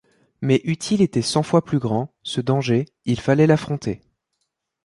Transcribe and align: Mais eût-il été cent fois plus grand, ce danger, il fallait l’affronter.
Mais 0.41 0.61
eût-il 0.63 1.03
été 1.03 1.21
cent 1.21 1.43
fois 1.43 1.63
plus 1.63 1.77
grand, 1.77 2.11
ce 2.23 2.41
danger, 2.41 2.85
il 3.05 3.19
fallait 3.21 3.45
l’affronter. 3.45 4.01